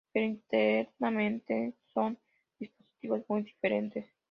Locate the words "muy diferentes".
3.27-4.05